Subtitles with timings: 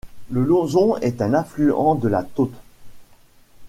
[0.31, 2.59] Le Lozon est un affluent de la Taute.